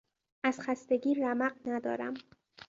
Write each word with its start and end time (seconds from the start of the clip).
از 0.43 0.59
خستگی 0.61 1.15
رمق 1.15 1.55
ندارم. 1.65 2.13